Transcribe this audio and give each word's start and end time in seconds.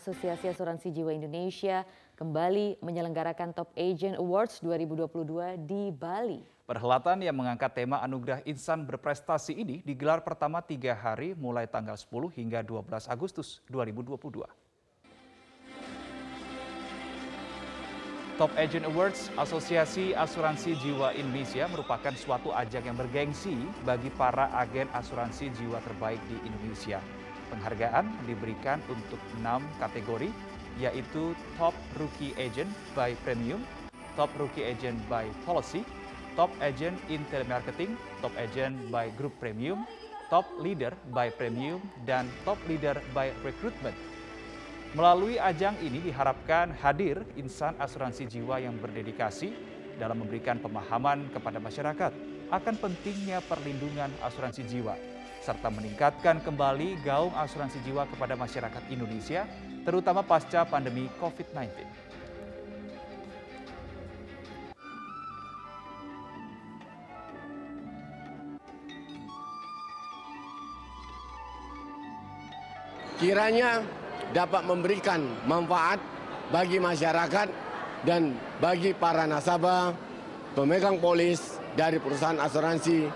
Asosiasi 0.00 0.48
Asuransi 0.48 0.88
Jiwa 0.96 1.12
Indonesia 1.12 1.84
kembali 2.16 2.80
menyelenggarakan 2.80 3.52
Top 3.52 3.68
Agent 3.76 4.16
Awards 4.16 4.56
2022 4.64 5.60
di 5.68 5.92
Bali. 5.92 6.40
Perhelatan 6.64 7.20
yang 7.20 7.36
mengangkat 7.36 7.84
tema 7.84 8.00
Anugerah 8.00 8.40
Insan 8.48 8.88
Berprestasi 8.88 9.52
ini 9.52 9.84
digelar 9.84 10.24
pertama 10.24 10.64
tiga 10.64 10.96
hari 10.96 11.36
mulai 11.36 11.68
tanggal 11.68 12.00
10 12.00 12.32
hingga 12.32 12.64
12 12.64 13.12
Agustus 13.12 13.60
2022. 13.68 14.48
Top 18.40 18.56
Agent 18.56 18.88
Awards 18.88 19.28
Asosiasi 19.36 20.16
Asuransi 20.16 20.80
Jiwa 20.80 21.12
Indonesia 21.12 21.68
merupakan 21.68 22.16
suatu 22.16 22.56
ajang 22.56 22.88
yang 22.88 22.96
bergengsi 22.96 23.52
bagi 23.84 24.08
para 24.16 24.48
agen 24.56 24.88
asuransi 24.96 25.52
jiwa 25.52 25.76
terbaik 25.84 26.24
di 26.24 26.40
Indonesia. 26.48 27.19
Penghargaan 27.50 28.06
diberikan 28.24 28.78
untuk 28.86 29.18
enam 29.42 29.60
kategori, 29.82 30.30
yaitu 30.78 31.34
Top 31.58 31.74
Rookie 31.98 32.32
Agent 32.38 32.70
by 32.94 33.12
Premium, 33.26 33.60
Top 34.14 34.30
Rookie 34.38 34.64
Agent 34.64 34.96
by 35.10 35.26
Policy, 35.42 35.82
Top 36.38 36.48
Agent 36.62 36.94
in 37.10 37.20
Telemarketing, 37.28 37.98
Top 38.22 38.32
Agent 38.38 38.78
by 38.88 39.10
Group 39.18 39.34
Premium, 39.42 39.82
Top 40.30 40.46
Leader 40.62 40.94
by 41.10 41.28
Premium, 41.34 41.82
dan 42.06 42.30
Top 42.46 42.56
Leader 42.70 42.96
by 43.10 43.34
Recruitment. 43.42 43.98
Melalui 44.94 45.38
ajang 45.38 45.78
ini 45.82 46.02
diharapkan 46.02 46.74
hadir 46.82 47.22
insan 47.38 47.78
asuransi 47.78 48.26
jiwa 48.26 48.58
yang 48.58 48.74
berdedikasi 48.78 49.54
dalam 50.02 50.18
memberikan 50.26 50.58
pemahaman 50.58 51.30
kepada 51.30 51.62
masyarakat 51.62 52.10
akan 52.50 52.74
pentingnya 52.82 53.38
perlindungan 53.46 54.10
asuransi 54.26 54.66
jiwa 54.66 54.98
serta 55.40 55.72
meningkatkan 55.72 56.44
kembali 56.44 57.00
gaung 57.00 57.32
asuransi 57.32 57.80
jiwa 57.84 58.04
kepada 58.12 58.36
masyarakat 58.36 58.82
Indonesia 58.92 59.48
terutama 59.82 60.20
pasca 60.20 60.68
pandemi 60.68 61.08
COVID-19. 61.16 61.88
Kiranya 73.20 73.84
dapat 74.32 74.64
memberikan 74.64 75.20
manfaat 75.44 76.00
bagi 76.48 76.80
masyarakat 76.80 77.52
dan 78.08 78.32
bagi 78.56 78.96
para 78.96 79.28
nasabah, 79.28 79.92
pemegang 80.56 80.96
polis 80.96 81.60
dari 81.76 82.00
perusahaan 82.00 82.40
asuransi 82.40 83.12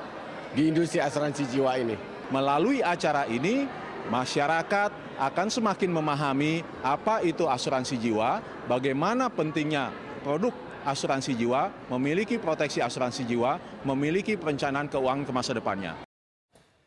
di 0.52 0.62
industri 0.68 1.00
asuransi 1.00 1.48
jiwa 1.48 1.72
ini. 1.80 2.13
Melalui 2.32 2.80
acara 2.80 3.28
ini, 3.28 3.68
masyarakat 4.08 4.90
akan 5.20 5.48
semakin 5.52 5.90
memahami 5.92 6.64
apa 6.80 7.20
itu 7.20 7.44
asuransi 7.44 8.00
jiwa, 8.00 8.40
bagaimana 8.64 9.28
pentingnya 9.28 9.92
produk 10.24 10.52
asuransi 10.84 11.36
jiwa, 11.36 11.68
memiliki 11.92 12.40
proteksi 12.40 12.80
asuransi 12.80 13.24
jiwa, 13.28 13.60
memiliki 13.84 14.36
perencanaan 14.36 14.88
keuangan 14.88 15.24
ke 15.24 15.32
masa 15.32 15.52
depannya. 15.56 15.92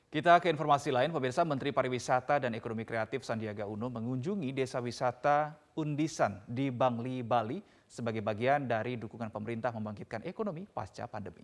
Kita 0.08 0.40
ke 0.40 0.48
informasi 0.48 0.90
lain, 0.90 1.12
pemirsa 1.12 1.44
Menteri 1.44 1.76
Pariwisata 1.76 2.40
dan 2.40 2.56
Ekonomi 2.56 2.88
Kreatif 2.88 3.28
Sandiaga 3.28 3.68
Uno 3.68 3.92
mengunjungi 3.92 4.56
desa 4.56 4.80
wisata 4.80 5.54
Undisan 5.78 6.42
di 6.48 6.72
Bangli, 6.72 7.22
Bali 7.22 7.60
sebagai 7.86 8.24
bagian 8.24 8.66
dari 8.66 8.96
dukungan 8.96 9.30
pemerintah 9.30 9.70
membangkitkan 9.76 10.24
ekonomi 10.24 10.64
pasca 10.64 11.06
pandemi. 11.12 11.44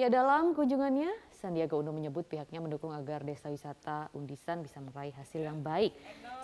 Ya 0.00 0.08
dalam 0.08 0.56
kunjungannya, 0.56 1.12
Sandiaga 1.28 1.76
Uno 1.76 1.92
menyebut 1.92 2.24
pihaknya 2.24 2.56
mendukung 2.56 2.88
agar 2.88 3.20
desa 3.20 3.52
wisata 3.52 4.08
Undisan 4.16 4.64
bisa 4.64 4.80
meraih 4.80 5.12
hasil 5.12 5.44
yang 5.44 5.60
baik 5.60 5.92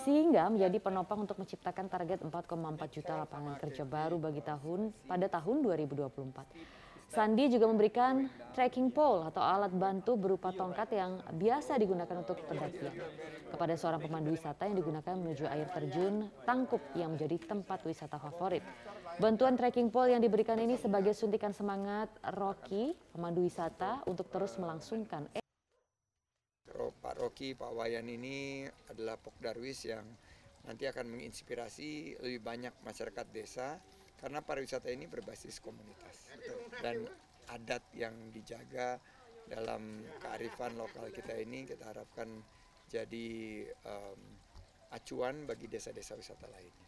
sehingga 0.05 0.53
menjadi 0.53 0.77
penopang 0.77 1.25
untuk 1.25 1.41
menciptakan 1.41 1.89
target 1.89 2.21
4,4 2.21 2.53
juta 2.93 3.17
lapangan 3.17 3.57
kerja 3.57 3.89
baru 3.89 4.21
bagi 4.21 4.45
tahun 4.45 4.93
pada 5.09 5.33
tahun 5.33 5.65
2024. 5.73 6.86
Sandi 7.07 7.47
juga 7.49 7.71
memberikan 7.71 8.27
trekking 8.53 8.91
pole 8.91 9.25
atau 9.31 9.39
alat 9.39 9.71
bantu 9.71 10.19
berupa 10.19 10.51
tongkat 10.51 10.91
yang 10.93 11.23
biasa 11.39 11.79
digunakan 11.79 12.19
untuk 12.19 12.43
pendakian 12.51 12.93
kepada 13.53 13.75
seorang 13.79 14.03
pemandu 14.03 14.35
wisata 14.35 14.67
yang 14.67 14.77
digunakan 14.77 15.15
menuju 15.15 15.45
air 15.47 15.71
terjun 15.71 16.27
Tangkup 16.43 16.83
yang 16.99 17.15
menjadi 17.15 17.37
tempat 17.47 17.87
wisata 17.87 18.19
favorit. 18.19 18.67
Bantuan 19.17 19.57
trekking 19.57 19.89
pole 19.89 20.13
yang 20.13 20.21
diberikan 20.21 20.61
ini 20.61 20.77
sebagai 20.77 21.17
suntikan 21.17 21.55
semangat 21.55 22.11
Rocky, 22.37 22.93
pemandu 23.15 23.47
wisata 23.47 24.05
untuk 24.05 24.29
terus 24.29 24.59
melangsungkan 24.61 25.31
Pak 26.77 27.23
Rocky, 27.23 27.55
Pak 27.55 27.71
Wayan 27.71 28.11
ini 28.11 28.67
adalah 28.91 29.15
Pok 29.15 29.39
Darwis 29.39 29.87
yang 29.87 30.05
nanti 30.67 30.91
akan 30.91 31.07
menginspirasi 31.17 32.19
lebih 32.19 32.43
banyak 32.43 32.75
masyarakat 32.83 33.27
desa 33.31 33.79
karena 34.19 34.43
pariwisata 34.43 34.91
ini 34.91 35.07
berbasis 35.07 35.63
komunitas 35.63 36.27
dan 36.83 37.07
adat 37.51 37.83
yang 37.95 38.15
dijaga 38.35 38.99
dalam 39.47 40.03
kearifan 40.19 40.75
lokal 40.75 41.07
kita 41.15 41.39
ini 41.39 41.63
kita 41.65 41.95
harapkan 41.95 42.27
jadi 42.91 43.63
um, 43.87 44.21
acuan 44.91 45.47
bagi 45.47 45.71
desa-desa 45.71 46.19
wisata 46.19 46.47
lainnya. 46.51 46.87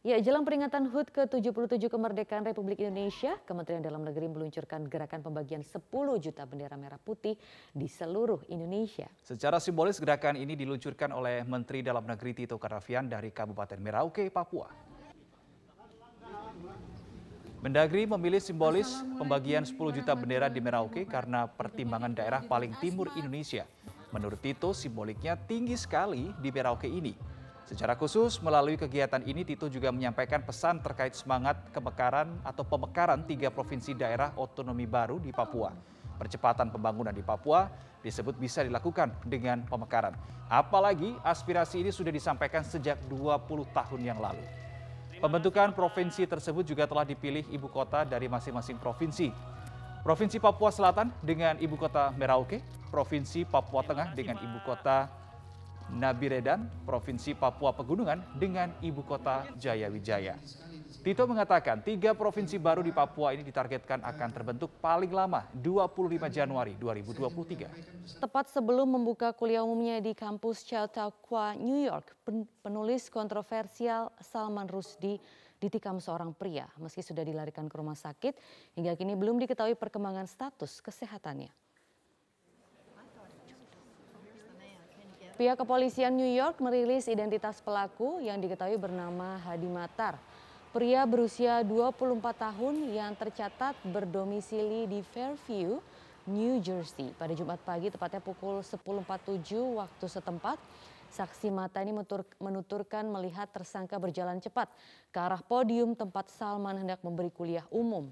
Ya, 0.00 0.16
jelang 0.16 0.48
peringatan 0.48 0.88
HUT 0.88 1.12
ke-77 1.12 1.92
kemerdekaan 1.92 2.40
Republik 2.48 2.80
Indonesia, 2.80 3.36
Kementerian 3.44 3.84
Dalam 3.84 4.00
Negeri 4.00 4.32
meluncurkan 4.32 4.88
gerakan 4.88 5.20
pembagian 5.20 5.60
10 5.60 5.76
juta 6.24 6.48
bendera 6.48 6.72
merah 6.80 6.96
putih 6.96 7.36
di 7.76 7.84
seluruh 7.84 8.40
Indonesia. 8.48 9.04
Secara 9.20 9.60
simbolis 9.60 10.00
gerakan 10.00 10.40
ini 10.40 10.56
diluncurkan 10.56 11.12
oleh 11.12 11.44
Menteri 11.44 11.84
Dalam 11.84 12.08
Negeri 12.08 12.32
Tito 12.32 12.56
Karnavian 12.56 13.12
dari 13.12 13.28
Kabupaten 13.28 13.76
Merauke, 13.76 14.24
Papua. 14.32 14.72
Mendagri 17.60 18.08
memilih 18.08 18.40
simbolis 18.40 19.04
pembagian 19.20 19.68
10 19.68 19.76
juta 20.00 20.16
bendera 20.16 20.48
di 20.48 20.64
Merauke 20.64 21.04
karena 21.04 21.44
pertimbangan 21.44 22.16
daerah 22.16 22.40
paling 22.40 22.72
timur 22.80 23.12
Indonesia. 23.20 23.68
Menurut 24.16 24.40
Tito, 24.40 24.72
simboliknya 24.72 25.36
tinggi 25.36 25.76
sekali 25.76 26.32
di 26.40 26.48
Merauke 26.48 26.88
ini. 26.88 27.12
Secara 27.68 28.00
khusus, 28.00 28.40
melalui 28.40 28.80
kegiatan 28.80 29.20
ini 29.28 29.44
Tito 29.44 29.68
juga 29.68 29.92
menyampaikan 29.92 30.40
pesan 30.40 30.80
terkait 30.80 31.12
semangat 31.12 31.68
kemekaran 31.68 32.32
atau 32.48 32.64
pemekaran 32.64 33.28
tiga 33.28 33.52
provinsi 33.52 33.92
daerah 33.92 34.32
otonomi 34.40 34.88
baru 34.88 35.20
di 35.20 35.28
Papua. 35.28 35.68
Percepatan 36.16 36.72
pembangunan 36.72 37.12
di 37.12 37.20
Papua 37.20 37.68
disebut 38.00 38.40
bisa 38.40 38.64
dilakukan 38.64 39.12
dengan 39.28 39.68
pemekaran. 39.68 40.16
Apalagi 40.48 41.12
aspirasi 41.20 41.84
ini 41.84 41.92
sudah 41.92 42.08
disampaikan 42.08 42.64
sejak 42.64 42.96
20 43.12 43.68
tahun 43.68 44.00
yang 44.00 44.16
lalu. 44.16 44.69
Pembentukan 45.20 45.76
provinsi 45.76 46.24
tersebut 46.24 46.64
juga 46.64 46.88
telah 46.88 47.04
dipilih 47.04 47.44
ibu 47.52 47.68
kota 47.68 48.08
dari 48.08 48.24
masing-masing 48.24 48.80
provinsi. 48.80 49.28
Provinsi 50.00 50.40
Papua 50.40 50.72
Selatan 50.72 51.12
dengan 51.20 51.60
ibu 51.60 51.76
kota 51.76 52.08
Merauke, 52.16 52.64
Provinsi 52.88 53.44
Papua 53.44 53.84
Tengah 53.84 54.16
dengan 54.16 54.40
ibu 54.40 54.56
kota 54.64 55.12
Nabiredan, 55.92 56.64
Provinsi 56.88 57.36
Papua 57.36 57.76
Pegunungan 57.76 58.24
dengan 58.40 58.72
ibu 58.80 59.04
kota 59.04 59.44
Jayawijaya. 59.60 60.40
Tito 60.98 61.22
mengatakan 61.22 61.78
tiga 61.86 62.10
provinsi 62.18 62.58
baru 62.58 62.82
di 62.82 62.90
Papua 62.90 63.30
ini 63.30 63.46
ditargetkan 63.46 64.02
akan 64.02 64.28
terbentuk 64.34 64.74
paling 64.82 65.14
lama 65.14 65.46
25 65.54 66.26
Januari 66.26 66.74
2023. 66.74 68.18
Tepat 68.18 68.50
sebelum 68.50 68.98
membuka 68.98 69.30
kuliah 69.30 69.62
umumnya 69.62 70.02
di 70.02 70.10
kampus 70.10 70.66
Chautauqua, 70.66 71.54
New 71.54 71.78
York, 71.78 72.18
penulis 72.66 73.06
kontroversial 73.06 74.10
Salman 74.18 74.66
Rushdie 74.66 75.22
ditikam 75.62 76.02
seorang 76.02 76.34
pria 76.34 76.66
meski 76.80 77.04
sudah 77.04 77.22
dilarikan 77.22 77.68
ke 77.70 77.74
rumah 77.78 77.94
sakit 77.94 78.34
hingga 78.74 78.96
kini 78.98 79.14
belum 79.14 79.38
diketahui 79.46 79.78
perkembangan 79.78 80.26
status 80.26 80.82
kesehatannya. 80.82 81.52
Pihak 85.40 85.56
kepolisian 85.56 86.12
New 86.12 86.28
York 86.28 86.60
merilis 86.60 87.08
identitas 87.08 87.64
pelaku 87.64 88.20
yang 88.20 88.36
diketahui 88.44 88.76
bernama 88.76 89.40
Hadi 89.40 89.72
Matar. 89.72 90.20
Pria 90.70 91.02
berusia 91.02 91.66
24 91.66 92.22
tahun 92.30 92.94
yang 92.94 93.18
tercatat 93.18 93.74
berdomisili 93.82 94.86
di 94.86 95.02
Fairview, 95.02 95.82
New 96.30 96.62
Jersey 96.62 97.10
pada 97.18 97.34
Jumat 97.34 97.58
pagi 97.66 97.90
tepatnya 97.90 98.22
pukul 98.22 98.62
10.47 98.62 99.50
waktu 99.50 100.06
setempat. 100.06 100.62
Saksi 101.10 101.50
mata 101.50 101.82
ini 101.82 101.90
menuturkan 102.38 103.02
melihat 103.02 103.50
tersangka 103.50 103.98
berjalan 103.98 104.38
cepat 104.38 104.70
ke 105.10 105.18
arah 105.18 105.42
podium 105.42 105.98
tempat 105.98 106.30
Salman 106.30 106.86
hendak 106.86 107.02
memberi 107.02 107.34
kuliah 107.34 107.66
umum. 107.74 108.06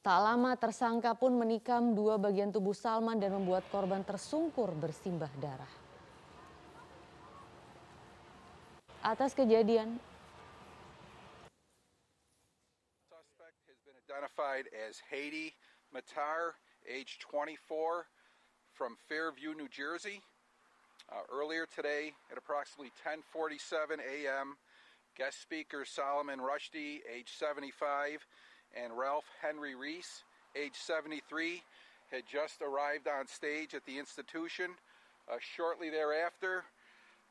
Tak 0.00 0.18
lama 0.24 0.56
tersangka 0.56 1.12
pun 1.12 1.36
menikam 1.36 1.92
dua 1.92 2.16
bagian 2.16 2.48
tubuh 2.48 2.72
Salman 2.72 3.20
dan 3.20 3.36
membuat 3.36 3.68
korban 3.68 4.00
tersungkur 4.00 4.72
bersimbah 4.72 5.28
darah. 5.36 5.68
Atas 9.04 9.36
kejadian 9.36 10.00
identified 14.20 14.66
as 14.88 15.00
Haiti 15.10 15.54
Matar, 15.94 16.52
age 16.88 17.18
24, 17.20 18.06
from 18.74 18.96
Fairview, 19.08 19.54
New 19.54 19.68
Jersey. 19.68 20.20
Uh, 21.10 21.22
earlier 21.32 21.66
today, 21.74 22.12
at 22.30 22.36
approximately 22.36 22.92
10:47 23.02 23.98
a.m., 23.98 24.56
guest 25.16 25.40
speakers 25.40 25.88
Solomon 25.88 26.38
Rushdie, 26.38 27.00
age 27.10 27.30
75, 27.38 28.26
and 28.76 28.96
Ralph 28.96 29.24
Henry 29.40 29.74
Reese, 29.74 30.22
age 30.54 30.76
73, 30.76 31.62
had 32.10 32.24
just 32.26 32.60
arrived 32.60 33.08
on 33.08 33.26
stage 33.26 33.74
at 33.74 33.86
the 33.86 33.98
institution. 33.98 34.72
Uh, 35.30 35.36
shortly 35.56 35.88
thereafter, 35.88 36.64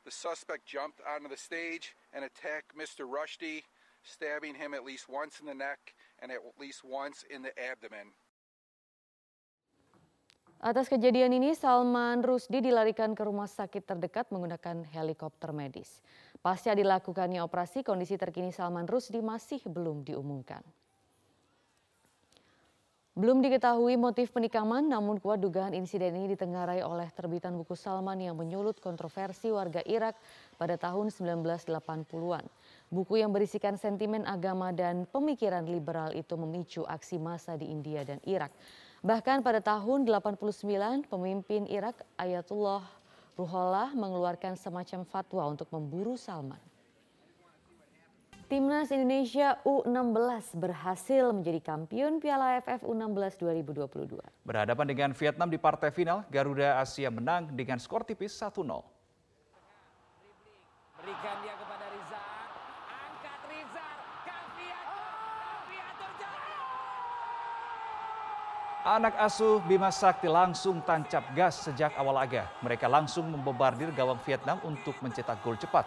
the 0.05 0.11
suspect 0.11 0.65
jumped 0.65 1.01
onto 1.07 1.29
the 1.29 1.37
stage 1.37 1.93
and 2.13 2.25
attacked 2.25 2.75
Mr. 2.75 3.05
Rushdie, 3.05 3.63
stabbing 4.03 4.55
him 4.55 4.73
at 4.73 4.83
least 4.83 5.07
once 5.07 5.39
in 5.39 5.45
the 5.45 5.53
neck 5.53 5.93
and 6.21 6.31
at 6.31 6.41
least 6.59 6.83
once 6.85 7.23
in 7.27 7.43
the 7.43 7.53
abdomen. 7.55 8.11
Atas 10.59 10.91
kejadian 10.91 11.31
ini, 11.31 11.55
Salman 11.55 12.19
Rusdi 12.19 12.59
dilarikan 12.59 13.15
ke 13.15 13.23
rumah 13.23 13.47
sakit 13.47 13.79
terdekat 13.87 14.27
menggunakan 14.27 14.83
helikopter 14.91 15.55
medis. 15.55 16.03
Pasca 16.43 16.75
dilakukannya 16.75 17.39
operasi, 17.39 17.79
kondisi 17.79 18.19
terkini 18.19 18.51
Salman 18.51 18.83
Rusdi 18.83 19.23
masih 19.23 19.63
belum 19.63 20.03
diumumkan. 20.03 20.59
Belum 23.19 23.43
diketahui 23.43 23.99
motif 23.99 24.35
penikaman, 24.35 24.87
namun 24.87 25.19
kuat 25.19 25.43
dugaan 25.43 25.75
insiden 25.75 26.15
ini 26.15 26.35
ditengarai 26.35 26.79
oleh 26.83 27.07
terbitan 27.11 27.55
buku 27.55 27.75
Salman 27.75 28.19
yang 28.19 28.35
menyulut 28.35 28.79
kontroversi 28.83 29.51
warga 29.51 29.79
Irak 29.87 30.19
pada 30.55 30.79
tahun 30.79 31.11
1980-an. 31.11 32.43
Buku 32.89 33.21
yang 33.21 33.29
berisikan 33.29 33.77
sentimen 33.77 34.25
agama 34.25 34.73
dan 34.73 35.05
pemikiran 35.05 35.61
liberal 35.69 36.09
itu 36.17 36.33
memicu 36.33 36.81
aksi 36.89 37.21
massa 37.21 37.53
di 37.53 37.69
India 37.69 38.01
dan 38.01 38.17
Irak. 38.25 38.49
Bahkan 39.05 39.45
pada 39.45 39.61
tahun 39.61 40.09
89 40.09 41.05
pemimpin 41.05 41.69
Irak 41.69 42.01
Ayatullah 42.17 42.81
Ruhollah 43.39 43.95
mengeluarkan 43.95 44.59
semacam 44.59 45.07
fatwa 45.07 45.47
untuk 45.47 45.71
memburu 45.71 46.19
Salman. 46.19 46.59
Timnas 48.51 48.89
Indonesia 48.89 49.61
U16 49.61 50.57
berhasil 50.57 51.29
menjadi 51.31 51.61
kampiun 51.61 52.19
Piala 52.19 52.59
AFF 52.59 52.83
U16 52.83 53.39
2022. 53.39 54.19
Berhadapan 54.43 54.85
dengan 54.89 55.09
Vietnam 55.13 55.47
di 55.53 55.61
partai 55.61 55.93
final, 55.93 56.25
Garuda 56.33 56.81
Asia 56.81 57.13
menang 57.13 57.53
dengan 57.53 57.77
skor 57.77 58.03
tipis 58.03 58.33
1-0. 58.35 58.98
Anak 68.79 69.19
asuh 69.19 69.59
Bima 69.67 69.91
Sakti 69.91 70.31
langsung 70.31 70.79
tancap 70.79 71.35
gas 71.35 71.67
sejak 71.67 71.91
awal 71.99 72.15
laga. 72.15 72.47
Mereka 72.63 72.87
langsung 72.87 73.27
membobardir 73.27 73.91
gawang 73.91 74.15
Vietnam 74.23 74.55
untuk 74.63 74.95
mencetak 75.03 75.35
gol 75.43 75.59
cepat. 75.59 75.83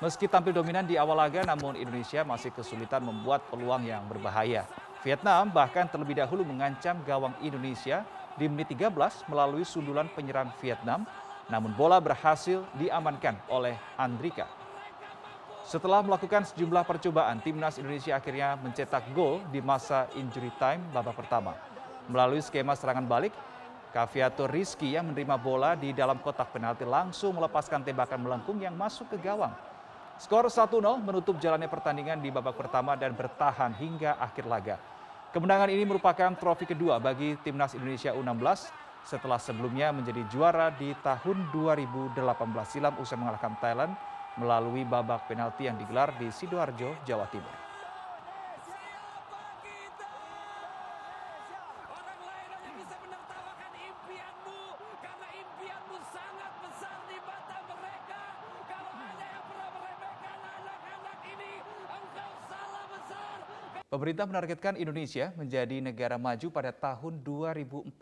Meski 0.00 0.24
tampil 0.24 0.56
dominan 0.56 0.88
di 0.88 0.96
awal 0.96 1.20
laga, 1.20 1.44
namun 1.44 1.76
Indonesia 1.76 2.24
masih 2.24 2.48
kesulitan 2.48 3.04
membuat 3.04 3.44
peluang 3.52 3.84
yang 3.84 4.08
berbahaya. 4.08 4.64
Vietnam 5.04 5.52
bahkan 5.52 5.84
terlebih 5.84 6.16
dahulu 6.16 6.48
mengancam 6.48 6.96
gawang 7.04 7.36
Indonesia 7.44 8.08
di 8.40 8.48
menit 8.48 8.72
13 8.72 8.88
melalui 9.28 9.68
sundulan 9.68 10.08
penyerang 10.16 10.48
Vietnam, 10.64 11.04
namun 11.52 11.76
bola 11.76 12.00
berhasil 12.00 12.64
diamankan 12.80 13.36
oleh 13.52 13.76
Andrika. 14.00 14.48
Setelah 15.60 16.00
melakukan 16.00 16.48
sejumlah 16.48 16.88
percobaan, 16.88 17.44
timnas 17.44 17.76
Indonesia 17.76 18.16
akhirnya 18.16 18.56
mencetak 18.56 19.12
gol 19.12 19.44
di 19.52 19.60
masa 19.60 20.08
injury 20.16 20.48
time 20.56 20.80
babak 20.88 21.20
pertama. 21.20 21.73
Melalui 22.10 22.44
skema 22.44 22.76
serangan 22.76 23.08
balik, 23.08 23.32
Kaviator 23.94 24.50
Rizky 24.50 24.92
yang 24.92 25.08
menerima 25.08 25.38
bola 25.38 25.78
di 25.78 25.94
dalam 25.94 26.18
kotak 26.18 26.50
penalti 26.50 26.82
langsung 26.82 27.38
melepaskan 27.38 27.86
tembakan 27.86 28.26
melengkung 28.26 28.58
yang 28.58 28.74
masuk 28.74 29.06
ke 29.14 29.22
gawang. 29.22 29.54
Skor 30.18 30.50
1-0 30.50 30.82
menutup 30.98 31.38
jalannya 31.38 31.70
pertandingan 31.70 32.18
di 32.18 32.30
babak 32.30 32.58
pertama 32.58 32.98
dan 32.98 33.14
bertahan 33.14 33.70
hingga 33.74 34.18
akhir 34.18 34.44
laga. 34.50 34.76
Kemenangan 35.34 35.70
ini 35.70 35.82
merupakan 35.82 36.30
trofi 36.38 36.66
kedua 36.66 37.02
bagi 37.02 37.34
timnas 37.42 37.74
Indonesia 37.74 38.14
U16 38.14 38.70
setelah 39.02 39.38
sebelumnya 39.42 39.90
menjadi 39.90 40.22
juara 40.30 40.70
di 40.70 40.94
tahun 41.02 41.50
2018 41.50 42.18
silam 42.66 42.94
usai 42.98 43.18
mengalahkan 43.18 43.58
Thailand 43.58 43.92
melalui 44.38 44.86
babak 44.86 45.26
penalti 45.26 45.66
yang 45.66 45.78
digelar 45.78 46.14
di 46.18 46.30
Sidoarjo, 46.30 46.98
Jawa 47.06 47.26
Timur. 47.30 47.63
Pemerintah 63.94 64.26
menargetkan 64.26 64.74
Indonesia 64.74 65.30
menjadi 65.38 65.78
negara 65.78 66.18
maju 66.18 66.50
pada 66.50 66.74
tahun 66.74 67.22
2045 67.22 67.94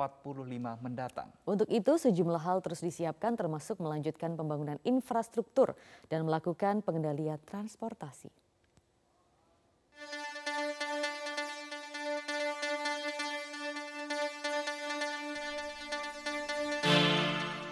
mendatang. 0.81 1.29
Untuk 1.44 1.69
itu 1.69 2.00
sejumlah 2.00 2.41
hal 2.41 2.65
terus 2.65 2.81
disiapkan 2.81 3.37
termasuk 3.37 3.77
melanjutkan 3.77 4.33
pembangunan 4.33 4.81
infrastruktur 4.89 5.77
dan 6.09 6.25
melakukan 6.25 6.81
pengendalian 6.81 7.37
transportasi. 7.44 8.33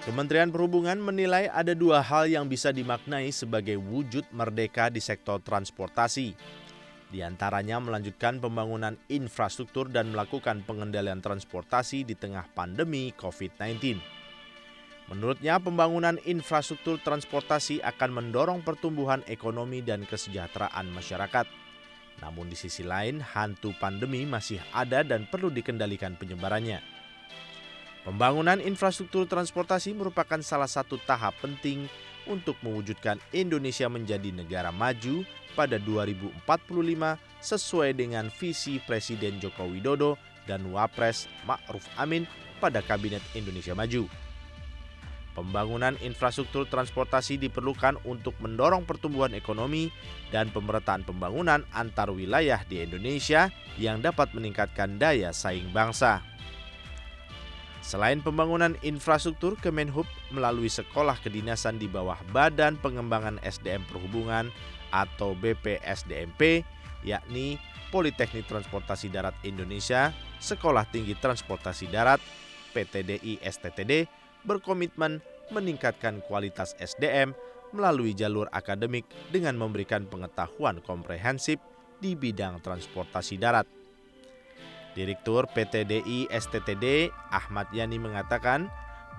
Kementerian 0.05 0.53
Perhubungan 0.53 1.01
menilai 1.01 1.49
ada 1.49 1.73
dua 1.73 2.05
hal 2.05 2.29
yang 2.29 2.45
bisa 2.45 2.69
dimaknai 2.69 3.33
sebagai 3.33 3.81
wujud 3.81 4.29
merdeka 4.29 4.93
di 4.93 5.01
sektor 5.01 5.41
transportasi. 5.41 6.60
Di 7.11 7.27
antaranya 7.27 7.83
melanjutkan 7.83 8.39
pembangunan 8.39 8.95
infrastruktur 9.11 9.91
dan 9.91 10.15
melakukan 10.15 10.62
pengendalian 10.62 11.19
transportasi 11.19 12.07
di 12.07 12.15
tengah 12.15 12.47
pandemi 12.55 13.11
COVID-19. 13.19 13.99
Menurutnya, 15.11 15.59
pembangunan 15.59 16.23
infrastruktur 16.23 17.03
transportasi 17.03 17.83
akan 17.83 18.11
mendorong 18.15 18.62
pertumbuhan 18.62 19.27
ekonomi 19.27 19.83
dan 19.83 20.07
kesejahteraan 20.07 20.87
masyarakat. 20.95 21.51
Namun 22.23 22.47
di 22.47 22.55
sisi 22.55 22.87
lain, 22.87 23.19
hantu 23.19 23.75
pandemi 23.75 24.23
masih 24.23 24.62
ada 24.71 25.03
dan 25.03 25.27
perlu 25.27 25.51
dikendalikan 25.51 26.15
penyebarannya. 26.15 26.79
Pembangunan 28.07 28.62
infrastruktur 28.62 29.26
transportasi 29.26 29.99
merupakan 29.99 30.38
salah 30.47 30.71
satu 30.71 30.95
tahap 31.02 31.35
penting 31.43 31.90
untuk 32.31 32.55
mewujudkan 32.63 33.19
Indonesia 33.35 33.91
menjadi 33.91 34.31
negara 34.31 34.71
maju 34.71 35.27
pada 35.59 35.77
2045 35.83 36.47
sesuai 37.43 37.91
dengan 37.99 38.31
visi 38.31 38.79
Presiden 38.87 39.43
Joko 39.43 39.67
Widodo 39.67 40.15
dan 40.47 40.63
Wapres 40.71 41.27
Ma'ruf 41.45 41.85
Amin 41.99 42.25
pada 42.63 42.81
Kabinet 42.81 43.21
Indonesia 43.35 43.75
Maju. 43.75 44.07
Pembangunan 45.31 45.95
infrastruktur 46.03 46.67
transportasi 46.67 47.39
diperlukan 47.39 48.03
untuk 48.03 48.35
mendorong 48.43 48.83
pertumbuhan 48.83 49.31
ekonomi 49.33 49.89
dan 50.35 50.51
pemerataan 50.51 51.07
pembangunan 51.07 51.63
antar 51.71 52.11
wilayah 52.11 52.61
di 52.67 52.83
Indonesia 52.83 53.49
yang 53.79 54.03
dapat 54.03 54.35
meningkatkan 54.35 54.99
daya 54.99 55.31
saing 55.31 55.71
bangsa. 55.71 56.30
Selain 57.90 58.23
pembangunan 58.23 58.78
infrastruktur, 58.87 59.59
Kemenhub 59.59 60.06
melalui 60.30 60.70
sekolah 60.70 61.18
kedinasan 61.18 61.75
di 61.75 61.90
bawah 61.90 62.23
Badan 62.30 62.78
Pengembangan 62.78 63.42
SDM 63.42 63.82
Perhubungan 63.90 64.54
atau 64.94 65.35
BPSDMP, 65.35 66.62
yakni 67.02 67.59
Politeknik 67.90 68.47
Transportasi 68.47 69.11
Darat 69.11 69.35
Indonesia, 69.42 70.14
Sekolah 70.38 70.87
Tinggi 70.87 71.18
Transportasi 71.18 71.90
Darat, 71.90 72.23
PTDI 72.70 73.42
STTD, 73.42 74.06
berkomitmen 74.47 75.18
meningkatkan 75.50 76.23
kualitas 76.30 76.78
SDM 76.78 77.35
melalui 77.75 78.14
jalur 78.14 78.47
akademik 78.54 79.02
dengan 79.35 79.59
memberikan 79.59 80.06
pengetahuan 80.06 80.78
komprehensif 80.78 81.59
di 81.99 82.14
bidang 82.14 82.62
transportasi 82.62 83.35
darat. 83.35 83.80
Direktur 84.92 85.47
PTDI 85.50 86.26
STTD 86.30 87.14
Ahmad 87.30 87.70
Yani 87.70 87.97
mengatakan 87.99 88.66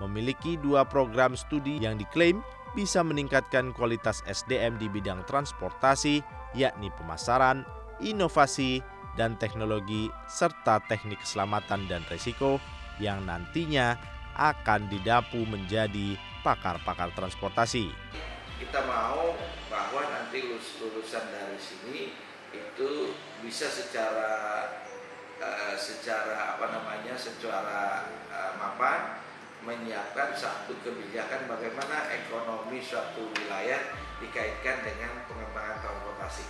memiliki 0.00 0.60
dua 0.60 0.84
program 0.84 1.36
studi 1.38 1.80
yang 1.80 1.96
diklaim 1.96 2.44
bisa 2.72 3.04
meningkatkan 3.04 3.76
kualitas 3.76 4.24
SDM 4.24 4.80
di 4.80 4.88
bidang 4.88 5.28
transportasi, 5.28 6.24
yakni 6.56 6.88
pemasaran, 6.96 7.64
inovasi, 8.00 8.80
dan 9.12 9.36
teknologi, 9.36 10.08
serta 10.24 10.80
teknik 10.88 11.20
keselamatan 11.20 11.84
dan 11.84 12.00
risiko 12.08 12.56
yang 12.96 13.28
nantinya 13.28 14.00
akan 14.32 14.88
didapu 14.88 15.44
menjadi 15.44 16.16
pakar-pakar 16.40 17.12
transportasi. 17.12 17.92
Kita 18.56 18.80
mau 18.88 19.36
bahwa 19.68 20.02
nanti 20.08 20.48
lulusan 20.48 21.24
dari 21.28 21.60
sini 21.60 22.16
itu 22.52 23.12
bisa 23.44 23.68
secara 23.68 24.64
uh, 25.42 25.74
secara 25.74 26.54
apa 26.54 26.70
namanya 26.70 27.18
secara 27.18 28.06
uh, 28.30 28.52
mapan 28.54 29.18
menyiapkan 29.62 30.34
satu 30.34 30.74
kebijakan 30.82 31.46
bagaimana 31.46 32.10
ekonomi 32.10 32.82
suatu 32.82 33.30
wilayah 33.30 33.78
dikaitkan 34.18 34.82
dengan 34.82 35.22
pengembangan 35.26 35.78
transportasi. 35.82 36.46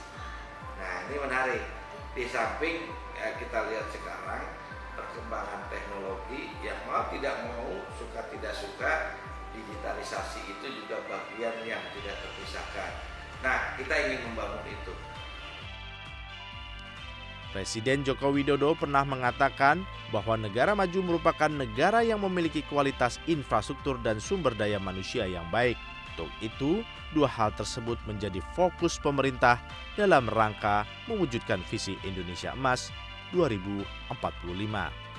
Nah 0.81 1.09
ini 1.09 1.17
menarik. 1.21 1.65
Di 2.13 2.29
samping 2.29 2.93
ya, 3.17 3.33
kita 3.41 3.73
lihat 3.73 3.89
sekarang 3.89 4.45
perkembangan 4.93 5.65
teknologi 5.73 6.53
yang 6.61 6.77
mau 6.85 7.09
tidak 7.09 7.49
mau 7.49 7.73
suka 7.97 8.21
tidak 8.29 8.53
suka 8.53 9.17
digitalisasi 9.53 10.41
itu 10.49 10.67
juga 10.85 11.01
bagian 11.09 11.57
yang 11.65 11.81
tidak 11.97 12.17
terpisahkan. 12.21 12.93
Nah 13.41 13.77
kita 13.77 13.93
ingin 14.09 14.21
membangun 14.33 14.65
itu. 14.69 14.93
Presiden 17.53 18.01
Joko 18.01 18.33
Widodo 18.33 18.73
pernah 18.73 19.05
mengatakan 19.05 19.85
bahwa 20.09 20.41
negara 20.41 20.73
maju 20.73 21.05
merupakan 21.05 21.53
negara 21.53 22.01
yang 22.01 22.25
memiliki 22.25 22.65
kualitas 22.65 23.21
infrastruktur 23.29 24.01
dan 24.01 24.17
sumber 24.17 24.57
daya 24.57 24.81
manusia 24.81 25.29
yang 25.29 25.45
baik. 25.53 25.77
Untuk 26.17 26.33
itu, 26.41 26.81
dua 27.13 27.29
hal 27.29 27.53
tersebut 27.53 28.01
menjadi 28.09 28.41
fokus 28.57 28.97
pemerintah 28.97 29.61
dalam 29.97 30.29
rangka 30.33 30.89
mewujudkan 31.09 31.61
visi 31.69 31.97
Indonesia 32.05 32.57
Emas 32.57 32.89
2045. 33.37 35.12